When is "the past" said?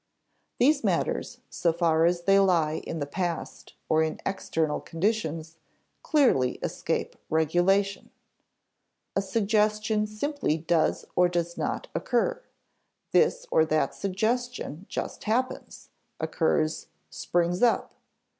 2.97-3.75